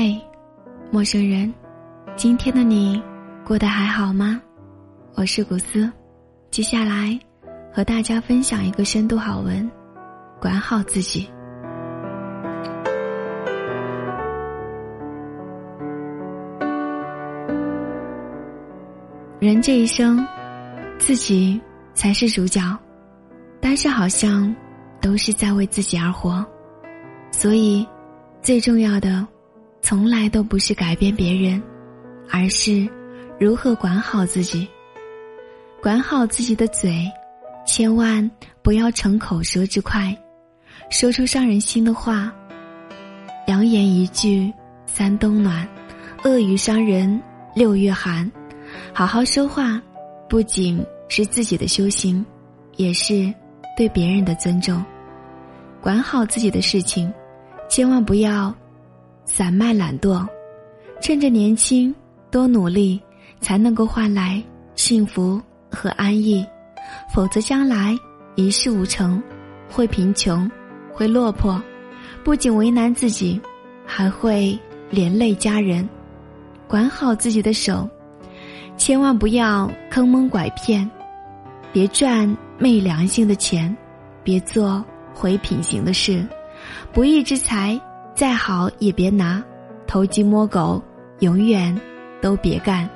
[0.00, 0.16] 嘿，
[0.92, 1.52] 陌生人，
[2.14, 3.02] 今天的你
[3.44, 4.40] 过得还好吗？
[5.16, 5.90] 我是古斯，
[6.52, 7.18] 接下来
[7.72, 9.68] 和大家分享一个深度好文：
[10.40, 11.28] 管好自己。
[19.40, 20.24] 人这一生，
[21.00, 21.60] 自己
[21.92, 22.60] 才是主角，
[23.60, 24.54] 但是好像
[25.00, 26.46] 都是在为自己而活，
[27.32, 27.84] 所以
[28.40, 29.26] 最重要的。
[29.80, 31.62] 从来都不是改变别人，
[32.30, 32.88] 而是
[33.38, 34.68] 如何管好自己。
[35.80, 37.10] 管好自己的嘴，
[37.66, 38.28] 千万
[38.62, 40.16] 不要逞口舌之快，
[40.90, 42.32] 说出伤人心的话。
[43.46, 44.52] 良言一句
[44.86, 45.66] 三冬暖，
[46.24, 47.22] 恶语伤人
[47.54, 48.30] 六月寒。
[48.92, 49.80] 好好说话，
[50.28, 52.24] 不仅是自己的修行，
[52.76, 53.32] 也是
[53.76, 54.84] 对别人的尊重。
[55.80, 57.10] 管好自己的事情，
[57.70, 58.54] 千万不要。
[59.28, 60.26] 散漫懒惰，
[61.02, 61.94] 趁着年轻
[62.30, 63.00] 多努力，
[63.40, 64.42] 才能够换来
[64.74, 66.44] 幸福和安逸。
[67.12, 67.94] 否则将来
[68.34, 69.22] 一事无成，
[69.70, 70.50] 会贫穷，
[70.90, 71.62] 会落魄，
[72.24, 73.38] 不仅为难自己，
[73.84, 74.58] 还会
[74.90, 75.86] 连累家人。
[76.66, 77.88] 管好自己的手，
[78.78, 80.90] 千万不要坑蒙拐骗，
[81.70, 83.76] 别赚昧良心的钱，
[84.24, 84.82] 别做
[85.14, 86.26] 毁品行的事，
[86.92, 87.78] 不义之财。
[88.18, 89.40] 再好也别拿，
[89.86, 90.82] 偷鸡摸狗，
[91.20, 91.80] 永远
[92.20, 92.90] 都别干。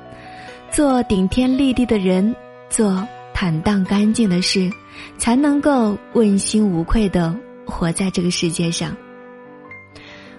[0.69, 2.35] 做顶天立地的人，
[2.69, 4.69] 做坦荡干净的事，
[5.17, 7.33] 才能够问心无愧的
[7.65, 8.93] 活在这个世界上。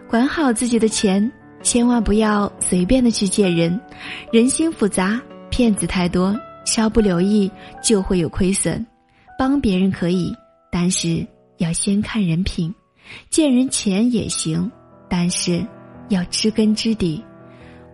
[0.06, 3.80] 管好自己的钱，千万不要随便的去借人，
[4.30, 5.18] 人心复杂，
[5.48, 7.50] 骗子太多，稍不留意
[7.82, 8.86] 就会有亏损。
[9.38, 10.30] 帮别人可以，
[10.70, 12.70] 但是要先看人品。
[13.30, 14.70] 借人钱也行，
[15.08, 15.66] 但是
[16.08, 17.24] 要知根知底。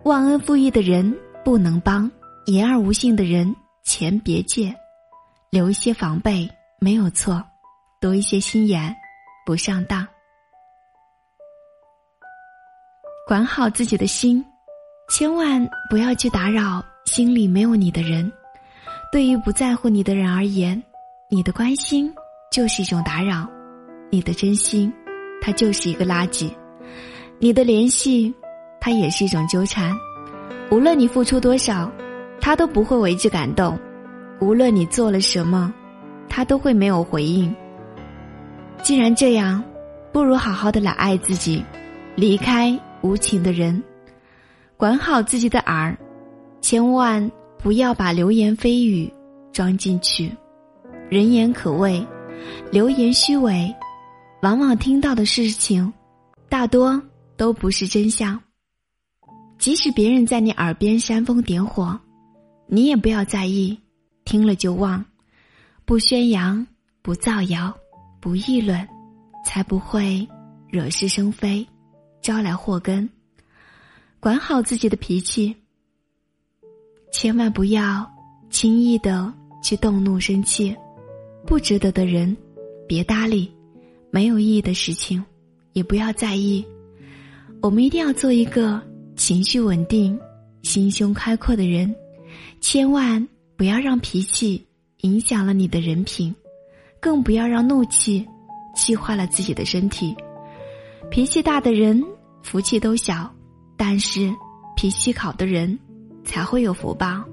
[0.03, 2.09] 忘恩负义的人不能帮，
[2.47, 4.73] 言而无信的人钱别借。
[5.49, 6.49] 留一些防备
[6.79, 7.43] 没有错，
[7.99, 8.95] 多一些心眼
[9.45, 10.07] 不上当。
[13.27, 14.43] 管好自己的心，
[15.09, 18.31] 千万不要去打扰心里没有你的人。
[19.11, 20.81] 对于不在乎你的人而言，
[21.29, 22.13] 你的关心
[22.51, 23.47] 就是一种打扰，
[24.09, 24.91] 你的真心。
[25.41, 26.49] 他就是一个垃圾，
[27.39, 28.31] 你的联系，
[28.79, 29.91] 他也是一种纠缠。
[30.69, 31.91] 无论你付出多少，
[32.39, 33.75] 他都不会为之感动；
[34.39, 35.73] 无论你做了什么，
[36.29, 37.53] 他都会没有回应。
[38.83, 39.63] 既然这样，
[40.13, 41.63] 不如好好的来爱自己，
[42.15, 43.83] 离开无情的人，
[44.77, 45.97] 管好自己的耳，
[46.61, 49.11] 千万不要把流言蜚语
[49.51, 50.31] 装进去。
[51.09, 52.05] 人言可畏，
[52.71, 53.73] 流言虚伪。
[54.41, 55.91] 往往听到的事情，
[56.49, 57.01] 大多
[57.37, 58.41] 都不是真相。
[59.59, 61.99] 即使别人在你耳边煽风点火，
[62.65, 63.79] 你也不要在意，
[64.25, 65.05] 听了就忘。
[65.85, 66.65] 不宣扬，
[67.03, 67.71] 不造谣，
[68.19, 68.87] 不议论，
[69.45, 70.27] 才不会
[70.67, 71.67] 惹是生非，
[72.21, 73.07] 招来祸根。
[74.19, 75.55] 管好自己的脾气，
[77.11, 78.09] 千万不要
[78.49, 79.31] 轻易的
[79.61, 80.75] 去动怒生气。
[81.45, 82.35] 不值得的人，
[82.87, 83.51] 别搭理。
[84.11, 85.23] 没有意义的事情，
[85.73, 86.63] 也不要在意。
[87.61, 88.81] 我们一定要做一个
[89.15, 90.19] 情绪稳定、
[90.63, 91.95] 心胸开阔的人，
[92.59, 94.65] 千万不要让脾气
[95.01, 96.35] 影响了你的人品，
[96.99, 98.27] 更不要让怒气
[98.75, 100.15] 气坏了自己的身体。
[101.09, 102.03] 脾气大的人
[102.43, 103.33] 福气都小，
[103.77, 104.31] 但是
[104.75, 105.77] 脾气好的人
[106.23, 107.23] 才会有福报。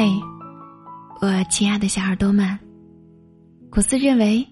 [0.00, 0.08] 嘿，
[1.20, 2.56] 我亲爱的小耳朵们，
[3.68, 4.46] 古斯认为，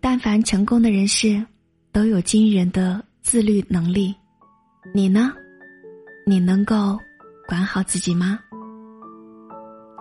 [0.00, 1.44] 但凡成功的人士，
[1.90, 4.14] 都有惊人的自律能力。
[4.94, 5.32] 你呢？
[6.24, 6.96] 你能够
[7.48, 8.38] 管好自己吗？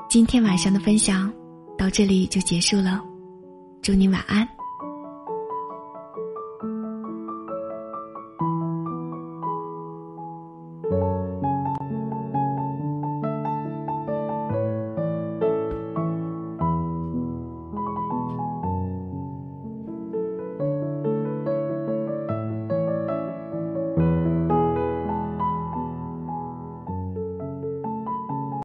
[0.07, 1.33] 今天晚上的分享
[1.75, 3.01] 到这里就结束了，
[3.81, 4.47] 祝你晚安。